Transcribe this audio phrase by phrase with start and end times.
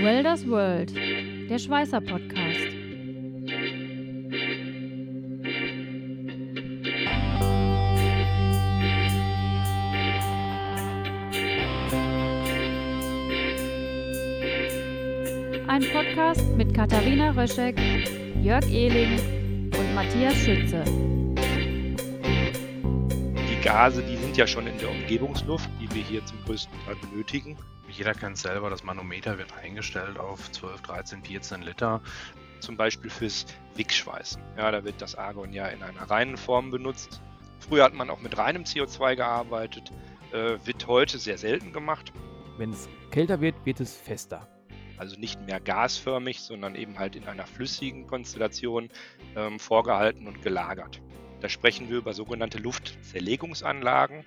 [0.00, 2.68] Welders World, der Schweißer Podcast.
[15.66, 17.76] Ein Podcast mit Katharina Röschek,
[18.40, 19.18] Jörg Ehling
[19.76, 20.84] und Matthias Schütze.
[23.34, 26.94] Die Gase, die sind ja schon in der Umgebungsluft, die wir hier zum größten Teil
[27.10, 27.56] benötigen.
[27.88, 32.00] Jeder kennt es selber, das Manometer wird eingestellt auf 12, 13, 14 Liter.
[32.60, 34.42] Zum Beispiel fürs Wickschweißen.
[34.56, 37.20] Ja, da wird das Argon ja in einer reinen Form benutzt.
[37.60, 39.92] Früher hat man auch mit reinem CO2 gearbeitet,
[40.32, 42.12] äh, wird heute sehr selten gemacht.
[42.56, 44.46] Wenn es kälter wird, wird es fester.
[44.96, 48.90] Also nicht mehr gasförmig, sondern eben halt in einer flüssigen Konstellation
[49.36, 51.00] ähm, vorgehalten und gelagert.
[51.40, 54.24] Da sprechen wir über sogenannte Luftzerlegungsanlagen.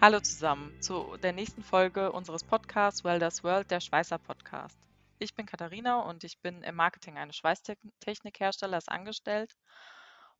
[0.00, 4.78] Hallo zusammen zu der nächsten Folge unseres Podcasts Welders World, der Schweißer Podcast.
[5.18, 9.56] Ich bin Katharina und ich bin im Marketing eines Schweißtechnikherstellers angestellt.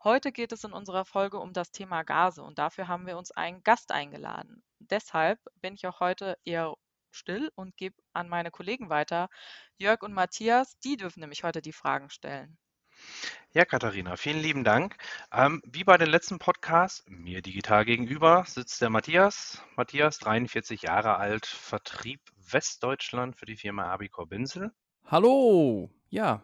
[0.04, 3.32] Heute geht es in unserer Folge um das Thema Gase und dafür haben wir uns
[3.32, 4.62] einen Gast eingeladen.
[4.78, 6.76] Deshalb bin ich auch heute eher
[7.10, 9.28] still und gebe an meine Kollegen weiter.
[9.76, 12.58] Jörg und Matthias, die dürfen nämlich heute die Fragen stellen.
[13.52, 14.96] Ja, Katharina, vielen lieben Dank.
[15.32, 19.62] Ähm, wie bei den letzten Podcasts, mir digital gegenüber sitzt der Matthias.
[19.74, 24.72] Matthias, 43 Jahre alt, Vertrieb Westdeutschland für die Firma Abicor Binsel.
[25.06, 26.42] Hallo, ja.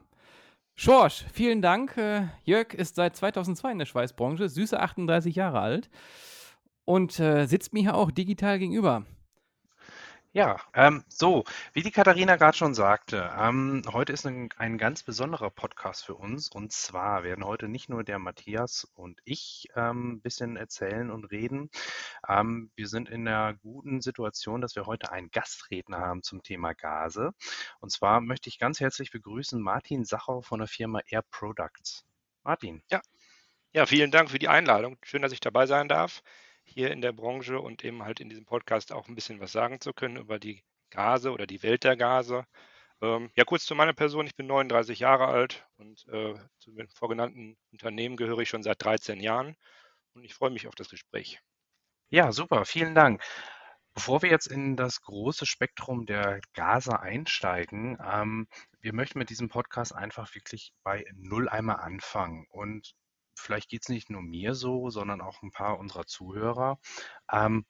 [0.77, 1.97] Schorsch, vielen Dank.
[1.97, 5.91] Äh, Jörg ist seit 2002 in der Schweißbranche, süße 38 Jahre alt
[6.84, 9.05] und äh, sitzt mir hier auch digital gegenüber.
[10.36, 15.04] Ja, ähm, so, wie die Katharina gerade schon sagte, ähm, heute ist ein, ein ganz
[15.04, 16.48] besonderer Podcast für uns.
[16.48, 21.70] Und zwar werden heute nicht nur der Matthias und ich ähm, bisschen erzählen und reden.
[22.28, 26.72] Ähm, wir sind in der guten Situation, dass wir heute einen Gastredner haben zum Thema
[26.74, 27.32] Gase.
[27.78, 32.04] Und zwar möchte ich ganz herzlich begrüßen Martin Sachau von der Firma Air Products.
[32.42, 32.82] Martin.
[32.91, 33.00] Ja.
[33.72, 34.98] Ja, vielen Dank für die Einladung.
[35.04, 36.25] Schön, dass ich dabei sein darf
[36.64, 39.80] hier in der Branche und eben halt in diesem Podcast auch ein bisschen was sagen
[39.80, 42.47] zu können über die Gase oder die Welt der Gase.
[43.00, 44.26] Ähm, ja, kurz zu meiner Person.
[44.26, 48.82] Ich bin 39 Jahre alt und äh, zu den vorgenannten Unternehmen gehöre ich schon seit
[48.82, 49.56] 13 Jahren
[50.14, 51.41] und ich freue mich auf das Gespräch.
[52.10, 52.64] Ja, super.
[52.64, 53.22] Vielen Dank.
[53.94, 58.48] Bevor wir jetzt in das große Spektrum der Gase einsteigen, ähm,
[58.80, 62.94] wir möchten mit diesem Podcast einfach wirklich bei Null einmal anfangen und
[63.34, 66.78] vielleicht geht es nicht nur mir so, sondern auch ein paar unserer Zuhörer.
[67.31, 67.67] Ähm,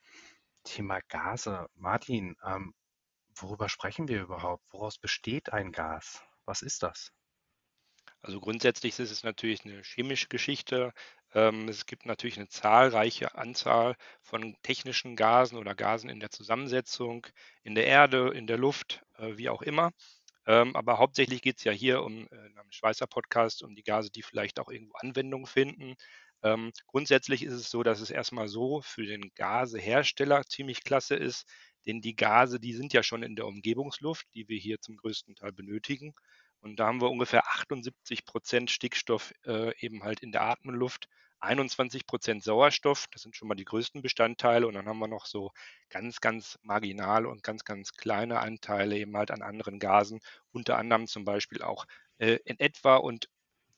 [0.64, 1.68] Thema Gase.
[1.74, 2.74] Martin, ähm,
[3.36, 4.64] worüber sprechen wir überhaupt?
[4.70, 6.22] Woraus besteht ein Gas?
[6.46, 7.12] Was ist das?
[8.22, 10.94] Also grundsätzlich ist es natürlich eine chemische Geschichte.
[11.34, 17.26] Ähm, es gibt natürlich eine zahlreiche Anzahl von technischen Gasen oder Gasen in der Zusammensetzung,
[17.62, 19.92] in der Erde, in der Luft, äh, wie auch immer.
[20.46, 24.10] Ähm, aber hauptsächlich geht es ja hier um äh, im Schweißer Podcast um die Gase,
[24.10, 25.94] die vielleicht auch irgendwo Anwendung finden.
[26.42, 31.46] Ähm, grundsätzlich ist es so, dass es erstmal so für den Gasehersteller ziemlich klasse ist,
[31.86, 35.36] denn die Gase, die sind ja schon in der Umgebungsluft, die wir hier zum größten
[35.36, 36.14] Teil benötigen.
[36.60, 41.08] Und da haben wir ungefähr 78 Prozent Stickstoff äh, eben halt in der Atemluft
[41.44, 44.66] 21 Prozent Sauerstoff, das sind schon mal die größten Bestandteile.
[44.66, 45.52] Und dann haben wir noch so
[45.90, 50.20] ganz, ganz marginal und ganz, ganz kleine Anteile eben halt an anderen Gasen,
[50.52, 51.86] unter anderem zum Beispiel auch
[52.18, 53.28] äh, in etwa und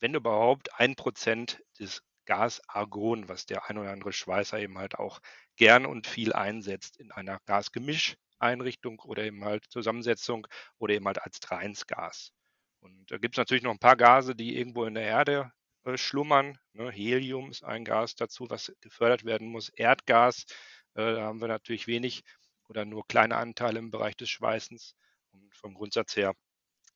[0.00, 4.98] wenn überhaupt ein Prozent des Gas Argon, was der ein oder andere Schweißer eben halt
[4.98, 5.20] auch
[5.56, 10.46] gern und viel einsetzt in einer Gasgemischeinrichtung oder eben halt Zusammensetzung
[10.78, 12.32] oder eben halt als 3-1-Gas.
[12.80, 15.52] Und da gibt es natürlich noch ein paar Gase, die irgendwo in der Erde
[15.94, 16.58] schlummern.
[16.72, 16.90] Ne?
[16.90, 19.68] Helium ist ein Gas dazu, was gefördert werden muss.
[19.68, 20.46] Erdgas,
[20.94, 22.24] äh, da haben wir natürlich wenig
[22.68, 24.96] oder nur kleine Anteile im Bereich des Schweißens.
[25.32, 26.34] Und vom Grundsatz her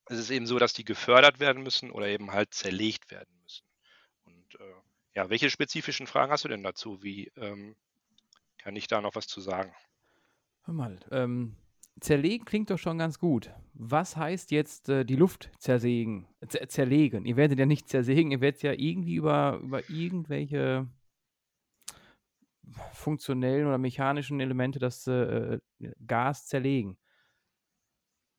[0.09, 3.65] ist es eben so, dass die gefördert werden müssen oder eben halt zerlegt werden müssen.
[4.25, 4.75] Und äh,
[5.15, 7.03] ja, welche spezifischen Fragen hast du denn dazu?
[7.03, 7.77] Wie ähm,
[8.59, 9.72] kann ich da noch was zu sagen?
[10.65, 11.57] Hör mal, ähm,
[11.98, 13.51] zerlegen klingt doch schon ganz gut.
[13.75, 17.25] Was heißt jetzt äh, die Luft zersägen, zerlegen?
[17.25, 20.89] Ihr werdet ja nicht zersägen, ihr werdet ja irgendwie über, über irgendwelche
[22.92, 25.59] funktionellen oder mechanischen Elemente das äh,
[26.07, 26.98] Gas zerlegen.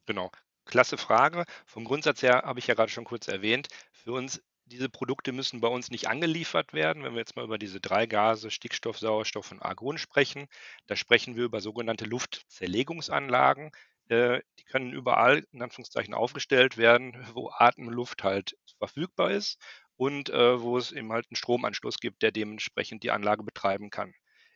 [0.05, 0.31] Genau.
[0.65, 1.43] Klasse Frage.
[1.65, 3.67] Vom Grundsatz her habe ich ja gerade schon kurz erwähnt.
[3.91, 7.03] Für uns diese Produkte müssen bei uns nicht angeliefert werden.
[7.03, 10.47] Wenn wir jetzt mal über diese drei Gase, Stickstoff, Sauerstoff und Argon sprechen,
[10.87, 13.71] da sprechen wir über sogenannte Luftzerlegungsanlagen.
[14.09, 19.59] Äh, die können überall in Anführungszeichen aufgestellt werden, wo Atemluft halt verfügbar ist
[19.97, 24.13] und äh, wo es eben halt einen Stromanschluss gibt, der dementsprechend die Anlage betreiben kann.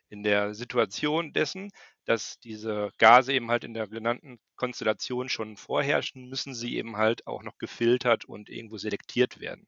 [0.08, 1.70] in der Situation dessen,
[2.04, 7.26] dass diese Gase eben halt in der genannten Konstellation schon vorherrschen, müssen sie eben halt
[7.26, 9.66] auch noch gefiltert und irgendwo selektiert werden.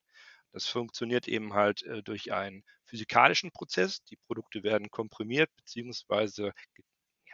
[0.53, 4.03] Das funktioniert eben halt äh, durch einen physikalischen Prozess.
[4.05, 6.53] Die Produkte werden komprimiert bzw.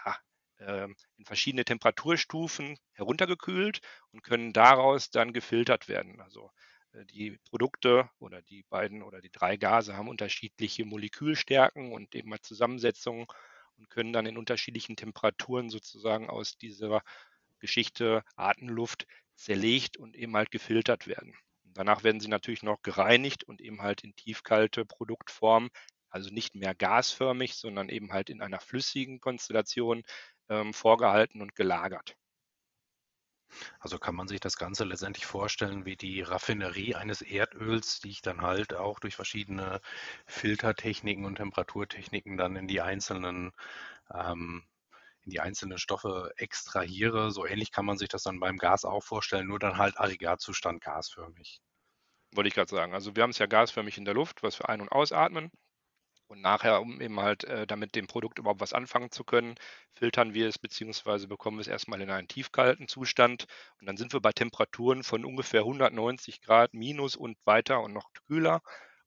[0.05, 0.19] Ja,
[0.59, 3.81] äh, in verschiedene Temperaturstufen heruntergekühlt
[4.13, 6.21] und können daraus dann gefiltert werden.
[6.21, 6.51] Also
[6.93, 12.31] äh, die Produkte oder die beiden oder die drei Gase haben unterschiedliche Molekülstärken und eben
[12.31, 13.27] mal Zusammensetzungen
[13.77, 17.03] und können dann in unterschiedlichen Temperaturen sozusagen aus dieser
[17.59, 19.07] Geschichte Atemluft
[19.37, 21.35] zerlegt und eben halt gefiltert werden.
[21.75, 25.71] Danach werden sie natürlich noch gereinigt und eben halt in tiefkalte Produktform,
[26.09, 30.05] also nicht mehr gasförmig, sondern eben halt in einer flüssigen Konstellation
[30.49, 32.17] ähm, vorgehalten und gelagert.
[33.79, 38.23] Also kann man sich das Ganze letztendlich vorstellen wie die Raffinerie eines Erdöls, die ich
[38.23, 39.81] dann halt auch durch verschiedene
[40.27, 43.53] Filtertechniken und Temperaturtechniken dann in die einzelnen
[44.13, 44.65] ähm,
[45.25, 47.31] in die einzelnen Stoffe extrahiere.
[47.31, 50.83] So ähnlich kann man sich das dann beim Gas auch vorstellen, nur dann halt Aggregatzustand
[50.83, 51.61] gasförmig.
[52.33, 52.95] Wollte ich gerade sagen.
[52.95, 55.51] Also wir haben es ja gasförmig in der Luft, was wir ein- und ausatmen.
[56.27, 59.57] Und nachher, um eben halt äh, damit dem Produkt überhaupt was anfangen zu können,
[59.93, 63.47] filtern wir es beziehungsweise bekommen wir es erstmal in einen tiefkalten Zustand.
[63.81, 68.11] Und dann sind wir bei Temperaturen von ungefähr 190 Grad minus und weiter und noch
[68.27, 68.63] kühler.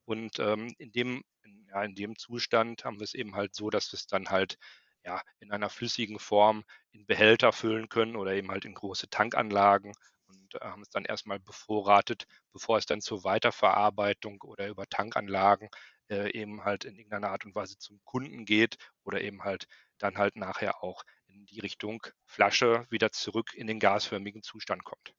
[0.05, 1.23] Und ähm, in, dem,
[1.69, 4.57] ja, in dem Zustand haben wir es eben halt so, dass wir es dann halt
[5.07, 9.93] ja, in einer flüssigen Form in Behälter füllen können oder eben halt in große Tankanlagen
[10.27, 15.69] und äh, haben es dann erstmal bevorratet, bevor es dann zur Weiterverarbeitung oder über Tankanlagen
[16.09, 19.67] äh, eben halt in irgendeiner Art und Weise zum Kunden geht oder eben halt
[19.97, 25.13] dann halt nachher auch in die Richtung Flasche wieder zurück in den gasförmigen Zustand kommt.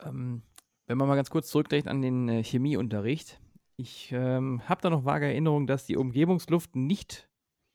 [0.00, 0.42] Ähm,
[0.86, 3.40] wenn man mal ganz kurz zurückdenkt an den äh, Chemieunterricht.
[3.76, 7.27] Ich ähm, habe da noch vage Erinnerung, dass die Umgebungsluft nicht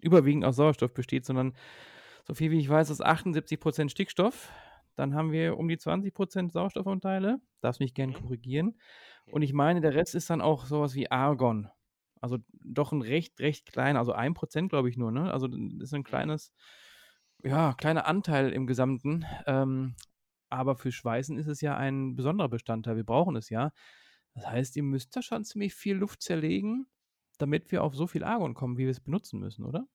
[0.04, 1.54] überwiegend aus Sauerstoff besteht, sondern
[2.26, 4.50] so viel wie ich weiß, ist 78% Stickstoff.
[4.96, 7.42] Dann haben wir um die 20% Sauerstoffanteile.
[7.62, 8.22] Darfst mich gerne mhm.
[8.22, 8.80] korrigieren.
[9.26, 11.70] Und ich meine, der Rest ist dann auch sowas wie Argon.
[12.22, 15.34] Also doch ein recht, recht kleiner, also ein Prozent, glaube ich nur, ne?
[15.34, 15.60] Also das
[15.90, 16.06] ist ein mhm.
[16.06, 16.54] kleines,
[17.44, 19.26] ja, kleiner Anteil im Gesamten.
[19.46, 19.96] Ähm,
[20.50, 22.96] aber für Schweißen ist es ja ein besonderer Bestandteil.
[22.96, 23.72] Wir brauchen es ja.
[24.36, 26.88] Das heißt, ihr müsst da schon ziemlich viel Luft zerlegen,
[27.38, 29.88] damit wir auf so viel Argon kommen, wie wir es benutzen müssen, oder?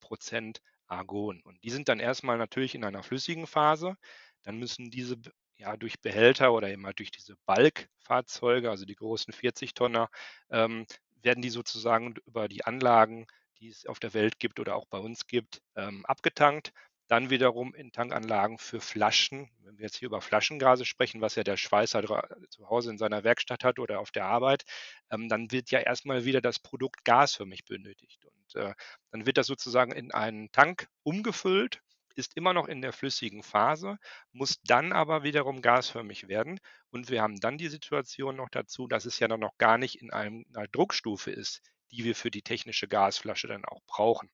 [0.00, 1.40] Prozent Argon.
[1.42, 3.96] Und die sind dann erstmal natürlich in einer flüssigen Phase.
[4.42, 5.16] Dann müssen diese
[5.56, 10.08] ja durch Behälter oder eben halt durch diese Balkfahrzeuge, also die großen 40 Tonner,
[10.50, 10.86] ähm,
[11.22, 13.26] werden die sozusagen über die Anlagen,
[13.62, 16.72] die es auf der Welt gibt oder auch bei uns gibt, ähm, abgetankt
[17.12, 21.44] dann wiederum in Tankanlagen für Flaschen, wenn wir jetzt hier über Flaschengase sprechen, was ja
[21.44, 22.02] der Schweißer
[22.48, 24.62] zu Hause in seiner Werkstatt hat oder auf der Arbeit,
[25.10, 28.24] ähm, dann wird ja erstmal wieder das Produkt gasförmig benötigt.
[28.24, 28.72] Und äh,
[29.10, 31.82] dann wird das sozusagen in einen Tank umgefüllt,
[32.14, 33.98] ist immer noch in der flüssigen Phase,
[34.32, 36.60] muss dann aber wiederum gasförmig werden.
[36.90, 40.10] Und wir haben dann die Situation noch dazu, dass es ja noch gar nicht in
[40.12, 41.60] einer Druckstufe ist,
[41.92, 44.30] die wir für die technische Gasflasche dann auch brauchen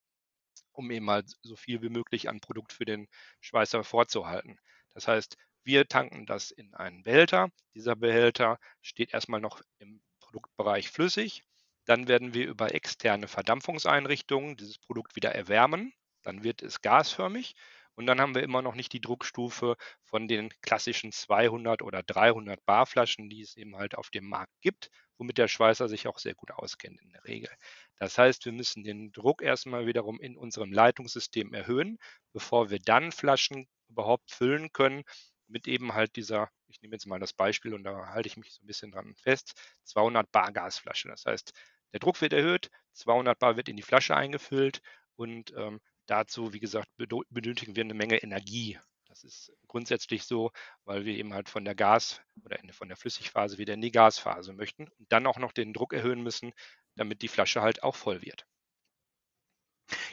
[0.78, 3.08] um eben halt so viel wie möglich an Produkt für den
[3.40, 4.58] Schweißer vorzuhalten.
[4.94, 7.50] Das heißt, wir tanken das in einen Behälter.
[7.74, 11.42] Dieser Behälter steht erstmal noch im Produktbereich flüssig.
[11.84, 15.92] Dann werden wir über externe Verdampfungseinrichtungen dieses Produkt wieder erwärmen.
[16.22, 17.54] Dann wird es gasförmig.
[17.94, 22.64] Und dann haben wir immer noch nicht die Druckstufe von den klassischen 200 oder 300
[22.64, 26.34] Barflaschen, die es eben halt auf dem Markt gibt, womit der Schweißer sich auch sehr
[26.34, 27.50] gut auskennt in der Regel.
[27.96, 31.98] Das heißt, wir müssen den Druck erstmal wiederum in unserem Leitungssystem erhöhen,
[32.32, 35.02] bevor wir dann Flaschen überhaupt füllen können
[35.48, 38.52] mit eben halt dieser, ich nehme jetzt mal das Beispiel und da halte ich mich
[38.52, 41.08] so ein bisschen dran fest, 200 Bar Gasflasche.
[41.08, 41.52] Das heißt,
[41.92, 44.82] der Druck wird erhöht, 200 Bar wird in die Flasche eingefüllt
[45.16, 48.78] und ähm, dazu, wie gesagt, benötigen wir eine Menge Energie.
[49.22, 50.52] Das ist grundsätzlich so,
[50.84, 54.52] weil wir eben halt von der Gas- oder von der Flüssigphase wieder in die Gasphase
[54.52, 56.52] möchten und dann auch noch den Druck erhöhen müssen,
[56.94, 58.46] damit die Flasche halt auch voll wird.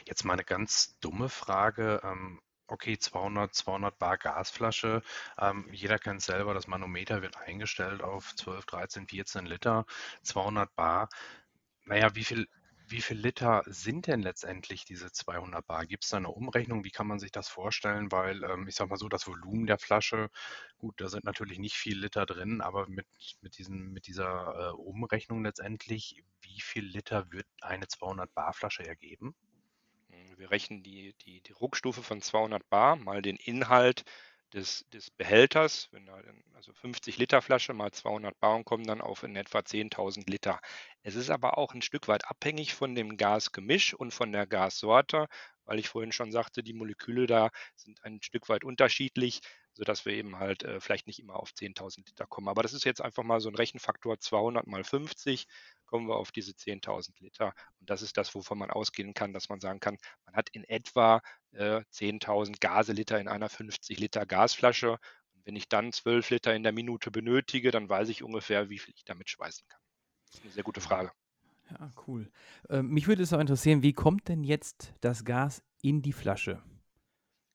[0.06, 2.00] Jetzt mal eine ganz dumme Frage.
[2.02, 5.00] Ähm, Okay, 200, 200 Bar Gasflasche.
[5.38, 9.86] Ähm, jeder kennt selber, das Manometer wird eingestellt auf 12, 13, 14 Liter.
[10.22, 11.08] 200 Bar.
[11.84, 12.48] Naja, wie viel,
[12.88, 15.86] wie viel Liter sind denn letztendlich diese 200 Bar?
[15.86, 16.84] Gibt es da eine Umrechnung?
[16.84, 18.12] Wie kann man sich das vorstellen?
[18.12, 20.30] Weil ähm, ich sage mal so, das Volumen der Flasche,
[20.78, 23.06] gut, da sind natürlich nicht viel Liter drin, aber mit,
[23.40, 28.86] mit, diesen, mit dieser äh, Umrechnung letztendlich, wie viel Liter wird eine 200 Bar Flasche
[28.86, 29.34] ergeben?
[30.36, 34.04] Wir rechnen die, die, die Ruckstufe von 200 Bar mal den Inhalt
[34.52, 36.20] des, des Behälters, wenn da
[36.54, 40.60] also 50 Liter Flasche mal 200 Bar und kommen dann auf in etwa 10.000 Liter.
[41.02, 45.26] Es ist aber auch ein Stück weit abhängig von dem Gasgemisch und von der Gassorte,
[45.66, 49.40] weil ich vorhin schon sagte, die Moleküle da sind ein Stück weit unterschiedlich,
[49.74, 52.48] sodass wir eben halt äh, vielleicht nicht immer auf 10.000 Liter kommen.
[52.48, 55.46] Aber das ist jetzt einfach mal so ein Rechenfaktor 200 mal 50
[55.86, 57.54] kommen wir auf diese 10.000 Liter.
[57.80, 59.96] Und das ist das, wovon man ausgehen kann, dass man sagen kann,
[60.26, 64.92] man hat in etwa äh, 10.000 Gaseliter in einer 50 Liter Gasflasche.
[64.92, 68.78] Und wenn ich dann 12 Liter in der Minute benötige, dann weiß ich ungefähr, wie
[68.78, 69.80] viel ich damit schweißen kann.
[70.26, 71.12] Das ist eine sehr gute Frage.
[71.70, 72.30] Ja, cool.
[72.68, 76.62] Äh, mich würde es auch interessieren, wie kommt denn jetzt das Gas in die Flasche?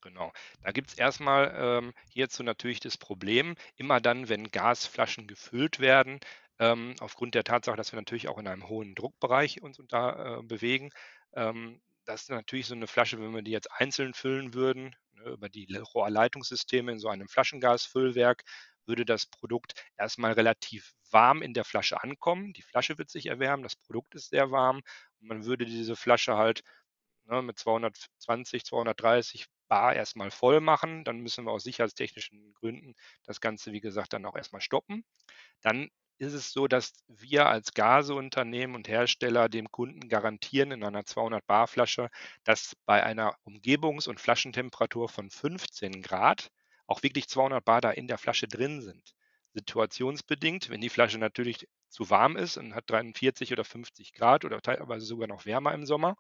[0.02, 0.34] Genau.
[0.64, 6.20] Da gibt es erstmal ähm, hierzu natürlich das Problem, immer dann, wenn Gasflaschen gefüllt werden,
[6.60, 10.44] ähm, aufgrund der Tatsache, dass wir natürlich auch in einem hohen Druckbereich uns da äh,
[10.44, 10.90] bewegen.
[11.34, 15.24] Ähm, das ist natürlich so eine Flasche, wenn wir die jetzt einzeln füllen würden, ne,
[15.32, 18.44] über die Rohrleitungssysteme in so einem Flaschengasfüllwerk,
[18.86, 22.54] würde das Produkt erstmal relativ warm in der Flasche ankommen.
[22.54, 24.82] Die Flasche wird sich erwärmen, das Produkt ist sehr warm
[25.20, 26.64] und man würde diese Flasche halt
[27.26, 31.04] ne, mit 220, 230 Bar erstmal voll machen.
[31.06, 35.06] Dann müssen wir aus sicherheitstechnischen Gründen das Ganze, wie gesagt, dann auch erstmal stoppen.
[35.62, 35.90] Dann
[36.22, 41.46] ist es so, dass wir als Gaseunternehmen und Hersteller dem Kunden garantieren in einer 200
[41.48, 42.10] Bar Flasche,
[42.44, 46.50] dass bei einer Umgebungs- und Flaschentemperatur von 15 Grad
[46.86, 49.14] auch wirklich 200 Bar da in der Flasche drin sind.
[49.54, 54.62] Situationsbedingt, wenn die Flasche natürlich zu warm ist und hat 43 oder 50 Grad oder
[54.62, 56.16] teilweise sogar noch wärmer im Sommer,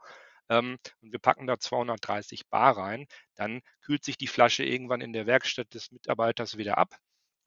[0.49, 3.05] ähm, und wir packen da 230 Bar rein,
[3.35, 6.97] dann kühlt sich die Flasche irgendwann in der Werkstatt des Mitarbeiters wieder ab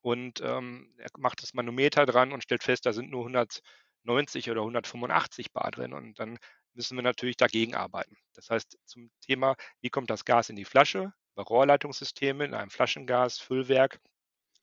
[0.04, 4.61] und ähm, er macht das Manometer dran und stellt fest, da sind nur 190 oder
[4.61, 6.38] 185 Bar drin und dann
[6.75, 8.14] müssen wir natürlich dagegen arbeiten.
[8.34, 11.14] Das heißt, zum Thema, wie kommt das Gas in die Flasche?
[11.34, 13.99] Bei Rohrleitungssystemen in einem Flaschengasfüllwerk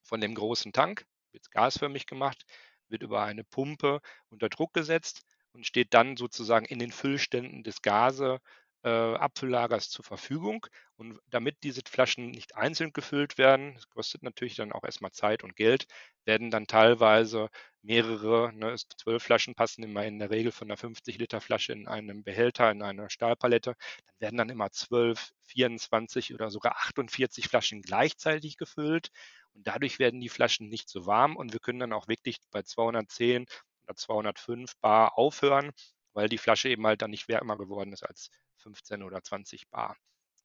[0.04, 2.44] von dem großen Tank wird gasförmig gemacht,
[2.90, 7.82] wird über eine Pumpe unter Druck gesetzt und steht dann sozusagen in den Füllständen des
[7.82, 8.42] Gase
[8.84, 10.66] äh, Abfülllagers zur Verfügung.
[10.98, 15.44] Und damit diese Flaschen nicht einzeln gefüllt werden, das kostet natürlich dann auch erstmal Zeit
[15.44, 15.86] und Geld,
[16.26, 17.50] werden dann teilweise
[17.82, 21.88] mehrere, ne, zwölf Flaschen passen immer in der Regel von einer 50 Liter Flasche in
[21.88, 27.82] einem Behälter, in einer Stahlpalette, dann werden dann immer 12, 24 oder sogar 48 Flaschen
[27.82, 29.10] gleichzeitig gefüllt.
[29.54, 32.62] Und dadurch werden die Flaschen nicht so warm und wir können dann auch wirklich bei
[32.64, 33.46] 210
[33.84, 35.72] oder 205 Bar aufhören,
[36.14, 38.30] weil die Flasche eben halt dann nicht wärmer geworden ist als
[38.62, 39.98] 15 oder 20 Bar.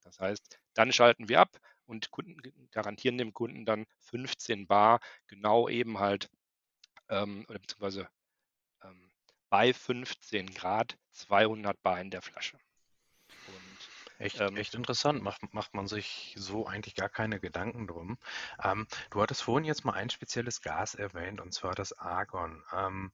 [0.02, 5.68] Das heißt, dann schalten wir ab und Kunden garantieren dem Kunden dann 15 Bar genau
[5.68, 6.30] eben halt
[7.08, 8.08] ähm, oder beziehungsweise
[8.82, 9.10] ähm,
[9.48, 12.58] bei 15 Grad 200 Bar in der Flasche.
[13.48, 18.18] Und, echt, ähm, echt interessant, macht, macht man sich so eigentlich gar keine Gedanken drum.
[18.62, 22.62] Ähm, du hattest vorhin jetzt mal ein spezielles Gas erwähnt und zwar das Argon.
[22.72, 23.12] Ähm,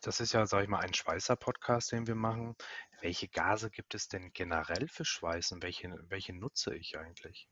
[0.00, 2.54] das ist ja, sage ich mal, ein Schweißer-Podcast, den wir machen.
[3.00, 5.62] Welche Gase gibt es denn generell für Schweißen?
[5.62, 7.48] Welche, welche nutze ich eigentlich?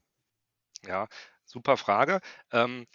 [0.87, 1.09] Ja,
[1.45, 2.21] super Frage.
[2.53, 2.87] Ähm,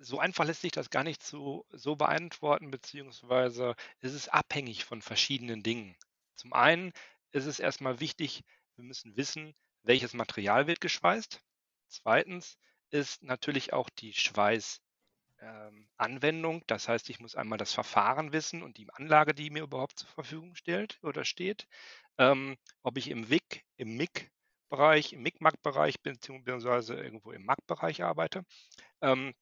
[0.00, 5.02] so einfach lässt sich das gar nicht so, so beantworten, beziehungsweise ist es abhängig von
[5.02, 5.96] verschiedenen Dingen.
[6.36, 6.92] Zum einen
[7.32, 8.42] ist es erstmal wichtig,
[8.76, 11.40] wir müssen wissen, welches Material wird geschweißt.
[11.88, 12.58] Zweitens
[12.90, 14.80] ist natürlich auch die Schweiß,
[15.96, 16.62] Anwendung.
[16.66, 20.08] Das heißt, ich muss einmal das Verfahren wissen und die Anlage, die mir überhaupt zur
[20.08, 21.66] Verfügung stellt oder steht.
[22.18, 28.44] Ähm, ob ich im WIC, im MIG-Bereich, im MIG-MAG-Bereich beziehungsweise irgendwo im MAG-Bereich arbeite.
[29.00, 29.34] Ähm,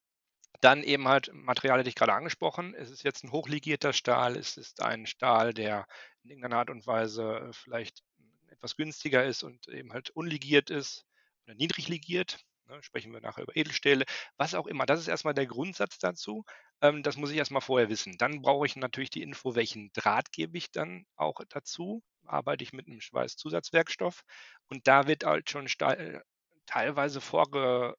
[0.61, 2.73] dann eben halt Material, hätte ich gerade angesprochen.
[2.73, 4.35] Ist es jetzt ein hochlegierter Stahl?
[4.35, 5.85] Ist es ein Stahl, der
[6.23, 8.03] in irgendeiner Art und Weise äh, vielleicht
[8.49, 11.05] etwas günstiger ist und eben halt unlegiert ist
[11.45, 12.39] oder niedrig legiert?
[12.67, 14.05] Ne, sprechen wir nachher über Edelstähle,
[14.37, 14.85] was auch immer.
[14.85, 16.45] Das ist erstmal der Grundsatz dazu.
[16.81, 18.17] Ähm, das muss ich erstmal vorher wissen.
[18.17, 22.03] Dann brauche ich natürlich die Info, welchen Draht gebe ich dann auch dazu.
[22.25, 24.23] Arbeite ich mit einem Schweißzusatzwerkstoff.
[24.69, 26.21] Und da wird halt schon äh,
[26.65, 27.95] teilweise vorge,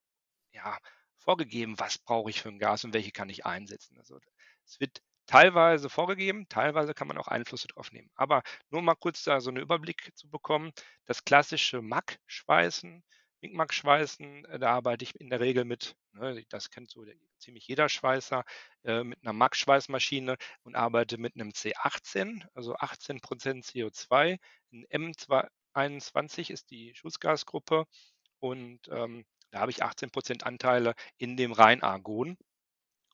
[0.53, 0.79] ja,
[1.19, 3.99] vorgegeben, was brauche ich für ein Gas und welche kann ich einsetzen.
[3.99, 4.19] Also
[4.67, 8.11] es wird teilweise vorgegeben, teilweise kann man auch Einflüsse drauf nehmen.
[8.15, 10.73] Aber nur mal kurz da so einen Überblick zu bekommen,
[11.07, 13.03] das klassische MAC-Schweißen,
[13.45, 17.05] Wingmack-Schweißen, äh, da arbeite ich in der Regel mit, ne, das kennt so
[17.39, 18.45] ziemlich jeder Schweißer,
[18.85, 24.39] äh, mit einer MAC-Schweißmaschine und arbeite mit einem C18, also 18% CO2.
[24.73, 25.15] Ein
[25.75, 27.87] M21 ist die Schutzgasgruppe
[28.41, 32.37] und ähm, da habe ich 18% Anteile in dem Reinargon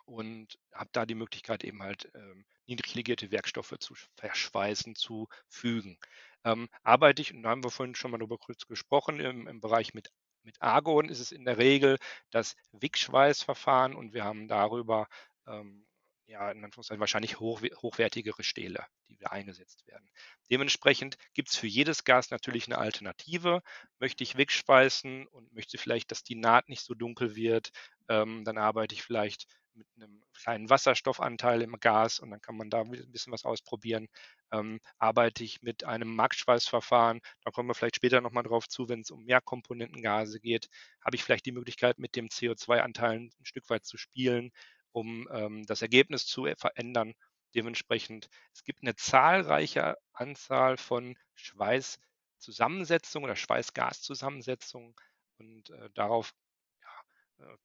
[0.06, 5.99] und habe da die Möglichkeit eben halt ähm, niedrig legierte Werkstoffe zu verschweißen, zu fügen.
[6.44, 9.60] Ähm, arbeite ich, und da haben wir vorhin schon mal darüber kurz gesprochen, im, im
[9.60, 10.10] Bereich mit,
[10.42, 11.99] mit Argon ist es in der Regel
[12.30, 15.09] das Wickschweißverfahren und wir haben darüber
[15.47, 15.87] ähm,
[16.30, 20.09] ja, in Anführungszeichen wahrscheinlich hoch, hochwertigere Stähle, die da eingesetzt werden.
[20.49, 23.62] Dementsprechend gibt es für jedes Gas natürlich eine Alternative.
[23.99, 27.73] Möchte ich wegschweißen und möchte vielleicht, dass die Naht nicht so dunkel wird,
[28.11, 32.71] ähm, dann arbeite ich vielleicht mit einem kleinen Wasserstoffanteil im Gas und dann kann man
[32.71, 34.09] da ein bisschen was ausprobieren.
[34.52, 39.00] Ähm, arbeite ich mit einem Marktschweißverfahren, da kommen wir vielleicht später nochmal drauf zu, wenn
[39.00, 40.69] es um Mehrkomponentengase geht,
[41.05, 44.50] habe ich vielleicht die Möglichkeit, mit dem CO2-Anteil ein Stück weit zu spielen,
[44.93, 47.14] um ähm, das Ergebnis zu verändern.
[47.55, 54.95] Dementsprechend, es gibt eine zahlreiche Anzahl von Schweißzusammensetzungen oder Schweißgaszusammensetzungen
[55.38, 56.33] und äh, darauf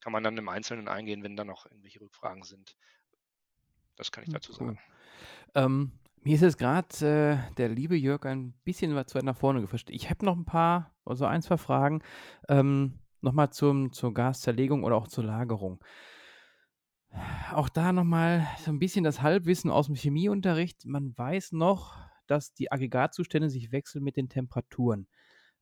[0.00, 2.76] kann man dann im Einzelnen eingehen, wenn da noch irgendwelche Rückfragen sind.
[3.96, 4.58] Das kann ich hm, dazu cool.
[4.58, 4.78] sagen.
[5.54, 5.92] Ähm,
[6.22, 9.90] mir ist jetzt gerade äh, der liebe Jörg ein bisschen zu weit nach vorne gefischt.
[9.90, 12.02] Ich habe noch ein paar, also ein, zwei Fragen.
[12.48, 15.82] Ähm, Nochmal zur Gaszerlegung oder auch zur Lagerung.
[17.52, 20.84] Auch da nochmal so ein bisschen das Halbwissen aus dem Chemieunterricht.
[20.84, 21.96] Man weiß noch,
[22.28, 25.08] dass die Aggregatzustände sich wechseln mit den Temperaturen.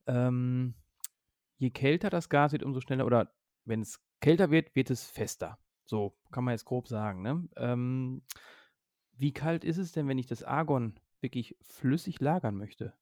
[0.06, 0.74] Ähm,
[1.56, 3.32] je kälter das Gas wird, umso schneller, oder
[3.64, 5.58] wenn es kälter wird, wird es fester.
[5.84, 7.22] So kann man jetzt grob sagen.
[7.22, 7.48] Ne?
[7.56, 8.22] Ähm,
[9.12, 12.94] wie kalt ist es denn, wenn ich das Argon wirklich flüssig lagern möchte?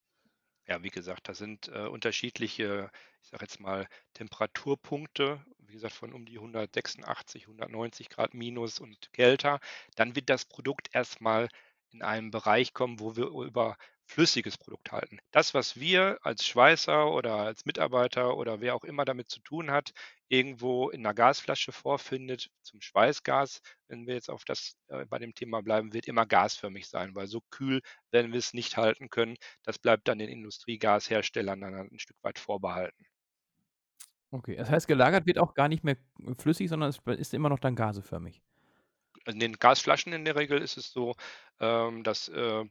[0.67, 2.91] Ja, wie gesagt, da sind äh, unterschiedliche,
[3.21, 9.13] ich sage jetzt mal, Temperaturpunkte, wie gesagt, von um die 186, 190 Grad minus und
[9.13, 9.59] kälter.
[9.97, 11.49] Dann wird das Produkt erstmal
[11.93, 13.77] in einen Bereich kommen, wo wir über
[14.07, 15.19] flüssiges Produkt halten.
[15.31, 19.71] Das, was wir als Schweißer oder als Mitarbeiter oder wer auch immer damit zu tun
[19.71, 19.93] hat,
[20.29, 25.35] irgendwo in einer Gasflasche vorfindet zum Schweißgas, wenn wir jetzt auf das äh, bei dem
[25.35, 29.37] Thema bleiben, wird immer gasförmig sein, weil so kühl werden wir es nicht halten können.
[29.63, 33.07] Das bleibt dann den Industriegasherstellern dann ein Stück weit vorbehalten.
[34.31, 35.97] Okay, das heißt, gelagert wird auch gar nicht mehr
[36.39, 38.43] flüssig, sondern es ist immer noch dann gaseförmig.
[39.27, 41.15] In den Gasflaschen in der Regel ist es so,
[41.61, 42.65] ähm, dass äh,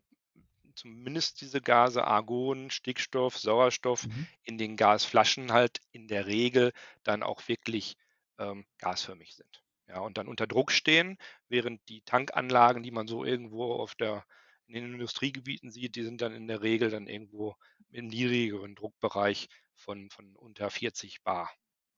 [0.76, 4.28] zumindest diese Gase Argon, Stickstoff, Sauerstoff mhm.
[4.44, 7.98] in den Gasflaschen halt in der Regel dann auch wirklich
[8.40, 9.64] ähm, gasförmig sind.
[9.88, 11.18] Ja, und dann unter Druck stehen,
[11.50, 14.26] während die Tankanlagen, die man so irgendwo auf der
[14.68, 17.56] in den Industriegebieten sieht, die sind dann in der Regel dann irgendwo
[17.90, 21.52] im niedrigeren Druckbereich von, von unter 40 Bar.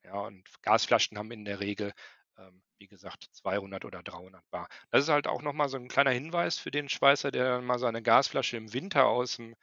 [0.03, 1.93] Ja, und Gasflaschen haben in der Regel
[2.77, 4.67] wie gesagt, 200 oder 300 Bar.
[4.91, 8.01] Das ist halt auch nochmal so ein kleiner Hinweis für den Schweißer, der mal seine
[8.01, 9.55] Gasflasche im Winter aus dem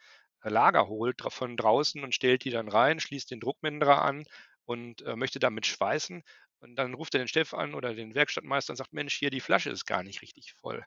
[0.43, 4.25] äh, Lager holt von draußen und stellt die dann rein, schließt den Druckminderer an
[4.65, 6.23] und äh, möchte damit schweißen.
[6.61, 9.41] Und dann ruft er den Chef an oder den Werkstattmeister und sagt, Mensch, hier die
[9.41, 10.85] Flasche ist gar nicht richtig voll.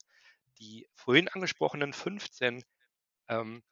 [0.59, 2.63] Die vorhin angesprochenen 15
[3.29, 3.63] ähm,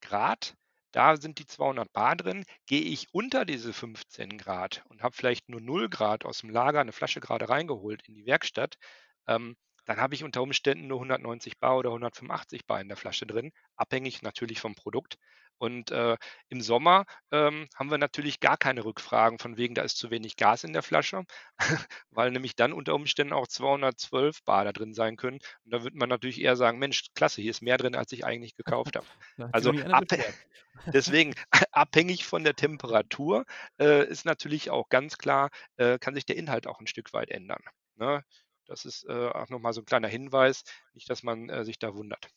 [0.00, 0.54] Grad
[0.92, 2.44] da sind die 200 Bar drin.
[2.66, 6.80] Gehe ich unter diese 15 Grad und habe vielleicht nur 0 Grad aus dem Lager
[6.80, 8.76] eine Flasche gerade reingeholt in die Werkstatt,
[9.26, 9.56] ähm,
[9.90, 13.50] dann habe ich unter Umständen nur 190 Bar oder 185 Bar in der Flasche drin,
[13.74, 15.18] abhängig natürlich vom Produkt.
[15.58, 16.16] Und äh,
[16.48, 20.36] im Sommer ähm, haben wir natürlich gar keine Rückfragen von wegen, da ist zu wenig
[20.36, 21.24] Gas in der Flasche,
[22.10, 25.40] weil nämlich dann unter Umständen auch 212 Bar da drin sein können.
[25.64, 28.24] Und da würde man natürlich eher sagen, Mensch, klasse, hier ist mehr drin, als ich
[28.24, 29.06] eigentlich gekauft habe.
[29.52, 30.04] also ab,
[30.94, 31.34] deswegen
[31.72, 33.44] abhängig von der Temperatur
[33.80, 37.30] äh, ist natürlich auch ganz klar, äh, kann sich der Inhalt auch ein Stück weit
[37.30, 37.62] ändern.
[37.96, 38.24] Ne?
[38.70, 40.62] Das ist äh, auch nochmal so ein kleiner Hinweis,
[40.94, 42.28] nicht, dass man äh, sich da wundert.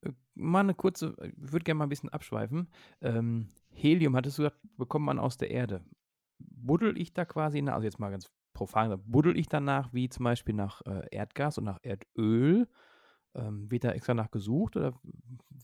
[0.00, 2.70] Äh, mal eine kurze, ich würde gerne mal ein bisschen abschweifen.
[3.02, 5.84] Ähm, Helium, hattest du gesagt, bekommt man aus der Erde.
[6.38, 10.24] Buddel ich da quasi nach, also jetzt mal ganz profan buddel ich danach wie zum
[10.24, 12.66] Beispiel nach äh, Erdgas und nach Erdöl?
[13.34, 14.98] Ähm, wird da extra nach gesucht oder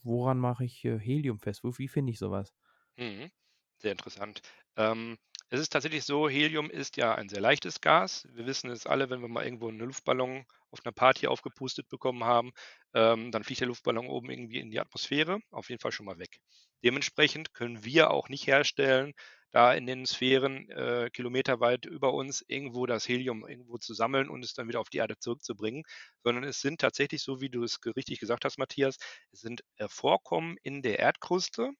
[0.02, 1.64] woran mache ich äh, Helium fest?
[1.64, 2.52] Wie finde ich sowas?
[2.98, 3.30] Mhm.
[3.78, 4.42] Sehr interessant.
[4.76, 5.16] Ähm,
[5.50, 8.26] es ist tatsächlich so, Helium ist ja ein sehr leichtes Gas.
[8.32, 12.24] Wir wissen es alle, wenn wir mal irgendwo einen Luftballon auf einer Party aufgepustet bekommen
[12.24, 12.52] haben,
[12.94, 16.18] ähm, dann fliegt der Luftballon oben irgendwie in die Atmosphäre, auf jeden Fall schon mal
[16.18, 16.38] weg.
[16.84, 19.12] Dementsprechend können wir auch nicht herstellen,
[19.50, 24.44] da in den Sphären äh, kilometerweit über uns irgendwo das Helium irgendwo zu sammeln und
[24.44, 25.82] es dann wieder auf die Erde zurückzubringen,
[26.22, 28.96] sondern es sind tatsächlich, so wie du es richtig gesagt hast, Matthias,
[29.32, 31.72] es sind äh, Vorkommen in der Erdkruste.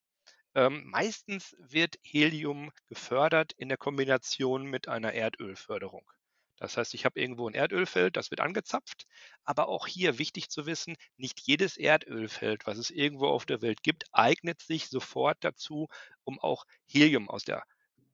[0.55, 6.11] Ähm, meistens wird Helium gefördert in der Kombination mit einer Erdölförderung.
[6.57, 9.07] Das heißt, ich habe irgendwo ein Erdölfeld, das wird angezapft.
[9.45, 13.83] Aber auch hier wichtig zu wissen, nicht jedes Erdölfeld, was es irgendwo auf der Welt
[13.83, 15.89] gibt, eignet sich sofort dazu,
[16.25, 17.65] um auch Helium aus der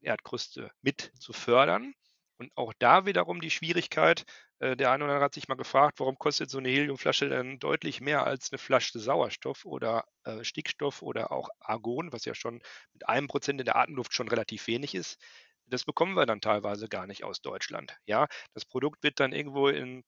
[0.00, 1.92] Erdkruste mit zu fördern.
[2.38, 4.24] Und auch da wiederum die Schwierigkeit,
[4.58, 7.58] äh, der eine oder andere hat sich mal gefragt, warum kostet so eine Heliumflasche denn
[7.58, 12.60] deutlich mehr als eine Flasche Sauerstoff oder äh, Stickstoff oder auch Argon, was ja schon
[12.92, 15.18] mit einem Prozent in der Atemluft schon relativ wenig ist.
[15.66, 17.96] Das bekommen wir dann teilweise gar nicht aus Deutschland.
[18.06, 20.04] Ja, das Produkt wird dann irgendwo in,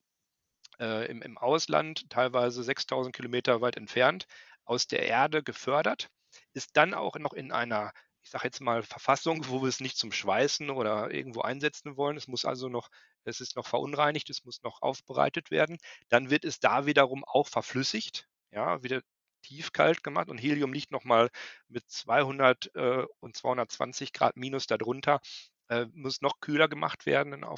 [0.80, 4.26] äh, im, im Ausland, teilweise 6000 Kilometer weit entfernt,
[4.64, 6.08] aus der Erde gefördert,
[6.52, 7.92] ist dann auch noch in einer
[8.28, 12.18] ich sage jetzt mal, Verfassung, wo wir es nicht zum Schweißen oder irgendwo einsetzen wollen.
[12.18, 12.90] Es muss also noch,
[13.24, 15.78] es ist noch verunreinigt, es muss noch aufbereitet werden.
[16.10, 19.00] Dann wird es da wiederum auch verflüssigt, ja, wieder
[19.40, 21.30] tiefkalt gemacht und Helium liegt nochmal
[21.68, 25.22] mit 200 äh, und 220 Grad minus darunter,
[25.70, 27.56] äh, muss noch kühler gemacht werden, wenn man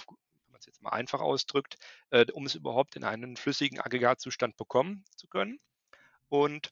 [0.56, 1.78] es jetzt mal einfach ausdrückt,
[2.11, 5.59] äh, um es überhaupt in einen flüssigen Aggregatzustand bekommen zu können.
[6.28, 6.70] Und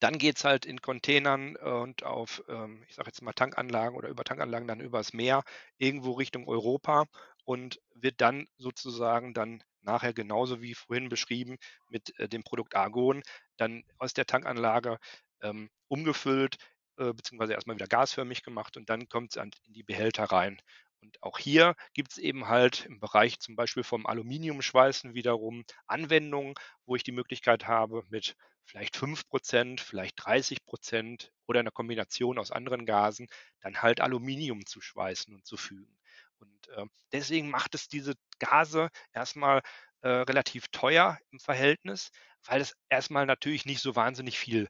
[0.00, 4.08] dann geht es halt in Containern und auf, ähm, ich sage jetzt mal Tankanlagen oder
[4.08, 5.42] über Tankanlagen dann übers Meer
[5.78, 7.04] irgendwo Richtung Europa
[7.44, 11.56] und wird dann sozusagen dann nachher genauso wie vorhin beschrieben
[11.88, 13.22] mit äh, dem Produkt Argon
[13.56, 14.98] dann aus der Tankanlage
[15.42, 16.56] ähm, umgefüllt,
[16.98, 20.60] äh, beziehungsweise erstmal wieder gasförmig gemacht und dann kommt es in die Behälter rein.
[21.00, 26.54] Und auch hier gibt es eben halt im Bereich zum Beispiel vom Aluminiumschweißen wiederum Anwendungen,
[26.84, 32.86] wo ich die Möglichkeit habe, mit vielleicht 5%, vielleicht 30% oder einer Kombination aus anderen
[32.86, 33.28] Gasen
[33.60, 35.96] dann halt Aluminium zu schweißen und zu fügen.
[36.38, 39.62] Und äh, deswegen macht es diese Gase erstmal
[40.02, 42.10] äh, relativ teuer im Verhältnis,
[42.44, 44.68] weil es erstmal natürlich nicht so wahnsinnig viel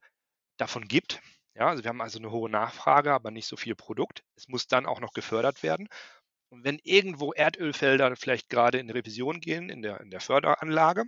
[0.58, 1.20] davon gibt.
[1.56, 4.22] Ja, also wir haben also eine hohe Nachfrage, aber nicht so viel Produkt.
[4.36, 5.88] Es muss dann auch noch gefördert werden.
[6.50, 11.04] Und wenn irgendwo Erdölfelder vielleicht gerade in Revision gehen, in der, in der Förderanlage,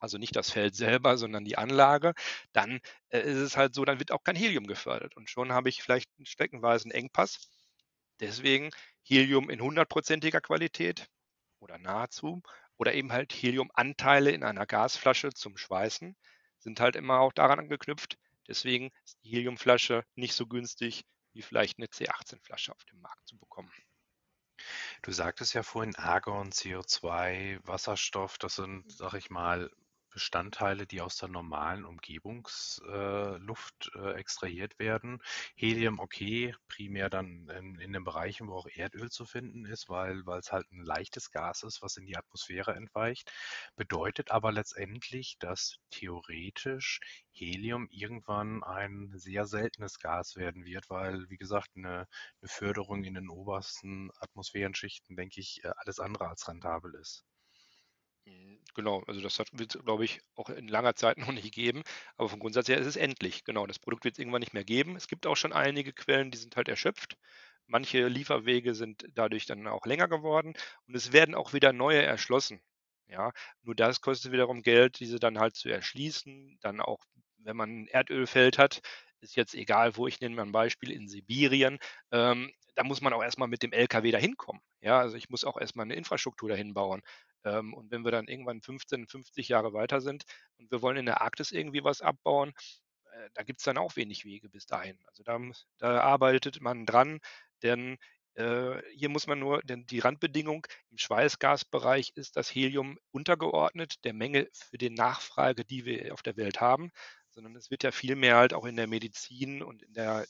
[0.00, 2.14] also nicht das Feld selber, sondern die Anlage,
[2.52, 5.16] dann äh, ist es halt so, dann wird auch kein Helium gefördert.
[5.16, 7.48] Und schon habe ich vielleicht einen streckenweisen Engpass.
[8.20, 8.70] Deswegen
[9.04, 11.08] Helium in hundertprozentiger Qualität
[11.60, 12.42] oder nahezu
[12.78, 16.16] oder eben halt Heliumanteile in einer Gasflasche zum Schweißen
[16.60, 18.18] sind halt immer auch daran angeknüpft.
[18.48, 23.36] Deswegen ist die Heliumflasche nicht so günstig wie vielleicht eine C18-Flasche auf dem Markt zu
[23.36, 23.70] bekommen.
[25.02, 29.70] Du sagtest ja vorhin Argon, CO2, Wasserstoff, das sind, sag ich mal,
[30.18, 35.22] Bestandteile, die aus der normalen Umgebungsluft äh, äh, extrahiert werden.
[35.54, 40.24] Helium, okay, primär dann in, in den Bereichen, wo auch Erdöl zu finden ist, weil
[40.36, 43.30] es halt ein leichtes Gas ist, was in die Atmosphäre entweicht.
[43.76, 46.98] Bedeutet aber letztendlich, dass theoretisch
[47.30, 52.08] Helium irgendwann ein sehr seltenes Gas werden wird, weil, wie gesagt, eine,
[52.40, 57.24] eine Förderung in den obersten Atmosphärenschichten, denke ich, äh, alles andere als rentabel ist.
[58.28, 61.82] Mhm, genau, also das wird es, glaube ich, auch in langer Zeit noch nicht geben.
[62.16, 63.44] Aber vom Grundsatz her ist es endlich.
[63.44, 64.96] Genau, das Produkt wird es irgendwann nicht mehr geben.
[64.96, 67.16] Es gibt auch schon einige Quellen, die sind halt erschöpft.
[67.66, 70.54] Manche Lieferwege sind dadurch dann auch länger geworden
[70.86, 72.60] und es werden auch wieder neue erschlossen.
[73.08, 76.58] Ja, nur das kostet wiederum Geld, diese dann halt zu erschließen.
[76.60, 77.04] Dann auch,
[77.38, 78.80] wenn man ein Erdölfeld hat,
[79.20, 81.78] ist jetzt egal, wo ich nenne mal ein Beispiel in Sibirien.
[82.12, 84.60] Ähm, da muss man auch erstmal mit dem LKW dahin kommen.
[84.80, 87.02] Ja, also ich muss auch erstmal eine Infrastruktur dahin bauen.
[87.44, 90.24] Ähm, und wenn wir dann irgendwann 15, 50 Jahre weiter sind
[90.58, 92.52] und wir wollen in der Arktis irgendwie was abbauen,
[93.12, 94.98] äh, da gibt es dann auch wenig Wege bis dahin.
[95.06, 95.38] Also da,
[95.78, 97.20] da arbeitet man dran,
[97.62, 97.98] denn
[98.34, 104.14] äh, hier muss man nur, denn die Randbedingung im Schweißgasbereich ist das Helium untergeordnet der
[104.14, 106.90] Menge für die Nachfrage, die wir auf der Welt haben,
[107.30, 110.26] sondern es wird ja viel mehr halt auch in der Medizin und in der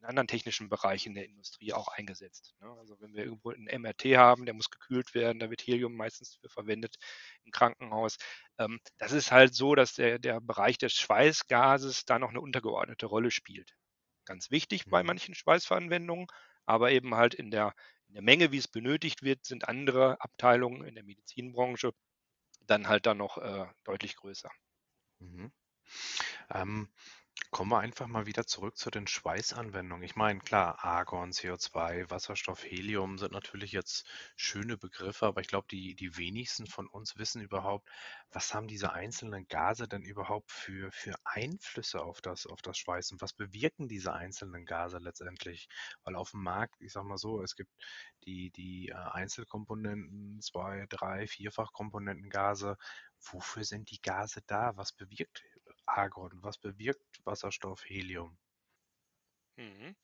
[0.00, 2.54] in anderen technischen Bereichen der Industrie auch eingesetzt.
[2.60, 2.70] Ne?
[2.78, 6.36] Also wenn wir irgendwo einen MRT haben, der muss gekühlt werden, da wird Helium meistens
[6.40, 6.96] für verwendet
[7.44, 8.16] im Krankenhaus.
[8.58, 13.06] Ähm, das ist halt so, dass der, der Bereich des Schweißgases da noch eine untergeordnete
[13.06, 13.74] Rolle spielt.
[14.24, 15.08] Ganz wichtig bei mhm.
[15.08, 16.26] manchen Schweißveranwendungen,
[16.64, 17.74] aber eben halt in der,
[18.08, 21.92] in der Menge, wie es benötigt wird, sind andere Abteilungen in der Medizinbranche
[22.66, 24.50] dann halt dann noch äh, deutlich größer.
[25.18, 25.50] Mhm.
[26.50, 26.88] Ähm,
[27.50, 30.04] Kommen wir einfach mal wieder zurück zu den Schweißanwendungen.
[30.04, 35.66] Ich meine, klar, Argon, CO2, Wasserstoff, Helium sind natürlich jetzt schöne Begriffe, aber ich glaube,
[35.70, 37.88] die, die wenigsten von uns wissen überhaupt,
[38.30, 43.18] was haben diese einzelnen Gase denn überhaupt für, für Einflüsse auf das, auf das Schweißen?
[43.22, 45.68] Was bewirken diese einzelnen Gase letztendlich?
[46.04, 47.72] Weil auf dem Markt, ich sag mal so, es gibt
[48.26, 52.76] die, die äh, Einzelkomponenten, zwei, drei, vierfachkomponentengase.
[53.20, 54.76] Wofür sind die Gase da?
[54.76, 55.42] Was bewirkt
[55.88, 56.30] Argon?
[56.42, 58.38] Was bewirkt Wasserstoff, Helium?
[59.56, 59.96] Mhm.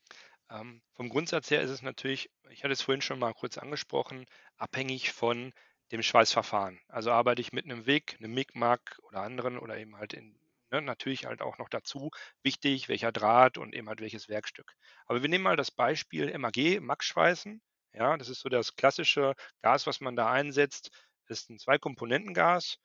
[0.50, 4.26] Ähm, vom Grundsatz her ist es natürlich, ich hatte es vorhin schon mal kurz angesprochen,
[4.56, 5.52] abhängig von
[5.92, 6.80] dem Schweißverfahren.
[6.88, 10.38] Also arbeite ich mit einem WIG, einem MIG-MAG oder anderen oder eben halt in,
[10.70, 12.10] ne, natürlich halt auch noch dazu
[12.42, 14.74] wichtig, welcher Draht und eben halt welches Werkstück.
[15.06, 17.62] Aber wir nehmen mal das Beispiel MAG, MAG-Schweißen.
[17.92, 20.90] Ja, das ist so das klassische Gas, was man da einsetzt.
[21.28, 22.78] Das ist ein Zwei-Komponenten-Gas,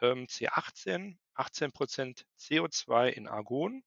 [0.00, 3.82] ähm, C18, 18% CO2 in Argon.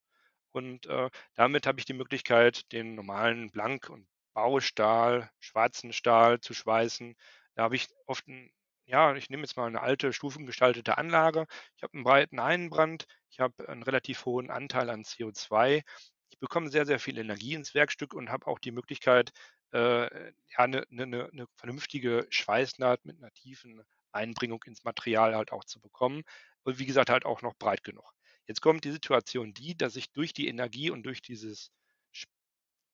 [0.52, 6.54] Und äh, damit habe ich die Möglichkeit, den normalen Blank- und Baustahl, schwarzen Stahl zu
[6.54, 7.16] schweißen.
[7.56, 8.52] Da habe ich oft ein,
[8.86, 11.46] ja, ich nehme jetzt mal eine alte stufengestaltete Anlage.
[11.76, 15.84] Ich habe einen breiten Einbrand, ich habe einen relativ hohen Anteil an CO2.
[16.30, 19.32] Ich bekomme sehr, sehr viel Energie ins Werkstück und habe auch die Möglichkeit,
[19.72, 25.64] äh, ja, eine, eine, eine vernünftige Schweißnaht mit einer tiefen Einbringung ins Material halt auch
[25.64, 26.24] zu bekommen.
[26.64, 28.14] Und wie gesagt, halt auch noch breit genug.
[28.48, 31.72] Jetzt kommt die Situation die, dass ich durch die Energie und durch dieses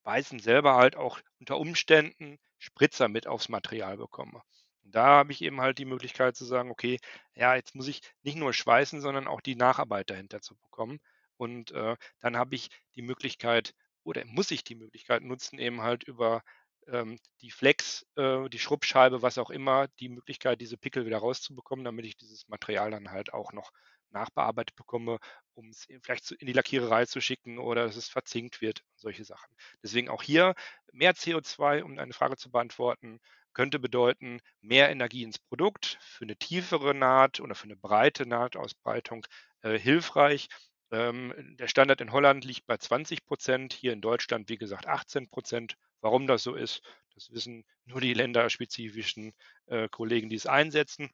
[0.04, 4.42] Weißen selber halt auch unter Umständen Spritzer mit aufs Material bekomme.
[4.84, 6.98] Und da habe ich eben halt die Möglichkeit zu sagen, okay,
[7.34, 11.00] ja, jetzt muss ich nicht nur schweißen, sondern auch die Nacharbeit dahinter zu bekommen.
[11.36, 13.74] Und äh, dann habe ich die Möglichkeit
[14.04, 16.42] oder muss ich die Möglichkeit nutzen, eben halt über
[16.88, 21.84] ähm, die Flex, äh, die Schrubbscheibe, was auch immer, die Möglichkeit, diese Pickel wieder rauszubekommen,
[21.84, 23.72] damit ich dieses Material dann halt auch noch
[24.10, 25.18] nachbearbeitet bekomme,
[25.54, 29.54] um es vielleicht in die Lackiererei zu schicken oder dass es verzinkt wird, solche Sachen.
[29.82, 30.54] Deswegen auch hier
[30.92, 33.20] mehr CO2, um eine Frage zu beantworten,
[33.52, 39.26] könnte bedeuten mehr Energie ins Produkt für eine tiefere Naht oder für eine breite Nahtausbreitung
[39.62, 40.48] äh, hilfreich.
[40.90, 45.28] Ähm, der Standard in Holland liegt bei 20 Prozent, hier in Deutschland, wie gesagt, 18
[45.28, 45.76] Prozent.
[46.00, 46.82] Warum das so ist,
[47.14, 49.34] das wissen nur die länderspezifischen
[49.66, 51.10] äh, Kollegen, die es einsetzen.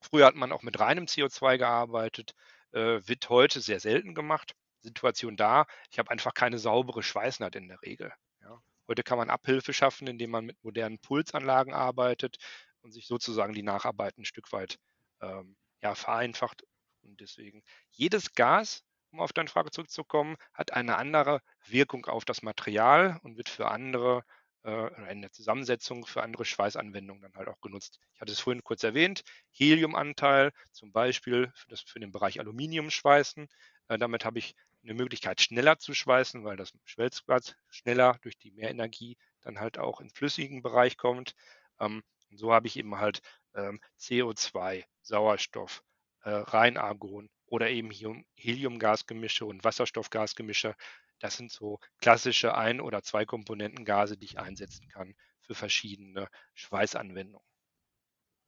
[0.00, 2.34] Früher hat man auch mit reinem CO2 gearbeitet,
[2.72, 4.54] äh, wird heute sehr selten gemacht.
[4.82, 8.12] Situation da, ich habe einfach keine saubere Schweißnaht in der Regel.
[8.42, 8.62] Ja.
[8.88, 12.38] Heute kann man Abhilfe schaffen, indem man mit modernen Pulsanlagen arbeitet
[12.80, 14.78] und sich sozusagen die Nacharbeit ein Stück weit
[15.20, 16.64] ähm, ja, vereinfacht.
[17.02, 22.42] Und deswegen, jedes Gas um auf deine Frage zurückzukommen, hat eine andere Wirkung auf das
[22.42, 24.24] Material und wird für andere
[24.64, 27.98] äh, in der Zusammensetzung für andere Schweißanwendungen dann halt auch genutzt.
[28.14, 33.48] Ich hatte es vorhin kurz erwähnt, Heliumanteil zum Beispiel für, das, für den Bereich Aluminiumschweißen.
[33.88, 38.50] Äh, damit habe ich eine Möglichkeit, schneller zu schweißen, weil das Schmelzgas schneller durch die
[38.52, 41.34] Mehrenergie dann halt auch in flüssigen Bereich kommt.
[41.78, 43.20] Ähm, und so habe ich eben halt
[43.54, 45.82] ähm, CO2, Sauerstoff,
[46.22, 47.90] äh, Reinargon oder eben
[48.36, 50.74] Heliumgasgemische und Wasserstoffgasgemische.
[51.18, 57.46] Das sind so klassische Ein- oder Zwei-Komponentengase, die ich einsetzen kann für verschiedene Schweißanwendungen.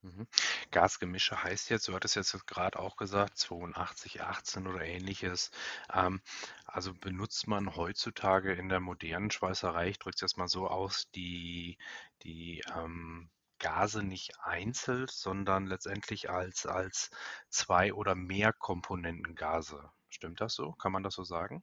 [0.04, 0.26] Mhm.
[0.72, 5.50] Gasgemische heißt jetzt, du hattest jetzt gerade auch gesagt, 82, 18 oder ähnliches.
[5.92, 6.20] Ähm,
[6.64, 11.08] also benutzt man heutzutage in der modernen Schweißerei, ich drücke es jetzt mal so aus,
[11.14, 11.78] die,
[12.24, 13.30] die ähm,
[13.62, 17.10] Gase nicht einzeln, sondern letztendlich als, als
[17.48, 19.90] zwei oder mehr Komponentengase.
[20.10, 20.72] Stimmt das so?
[20.72, 21.62] Kann man das so sagen?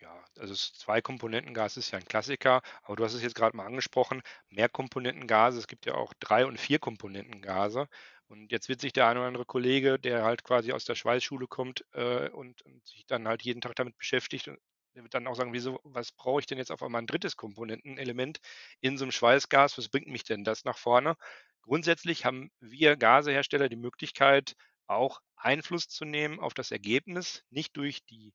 [0.00, 3.66] Ja, also das Zwei-Komponenten-Gas ist ja ein Klassiker, aber du hast es jetzt gerade mal
[3.66, 7.88] angesprochen, Mehrkomponentengase, es gibt ja auch Drei- und Vier-Komponentengase.
[8.26, 11.46] Und jetzt wird sich der eine oder andere Kollege, der halt quasi aus der Schweißschule
[11.46, 14.48] kommt äh, und, und, sich dann halt jeden Tag damit beschäftigt
[14.94, 17.36] der wird dann auch sagen, wieso, was brauche ich denn jetzt auf einmal ein drittes
[17.36, 18.38] Komponentenelement
[18.80, 19.76] in so einem Schweißgas?
[19.78, 21.16] Was bringt mich denn das nach vorne?
[21.62, 24.54] Grundsätzlich haben wir Gasehersteller die Möglichkeit,
[24.86, 28.32] auch Einfluss zu nehmen auf das Ergebnis, nicht durch die,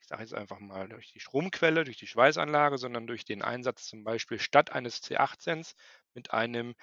[0.00, 3.86] ich sage jetzt einfach mal, durch die Stromquelle, durch die Schweißanlage, sondern durch den Einsatz
[3.86, 5.74] zum Beispiel statt eines C18s
[6.14, 6.74] mit einem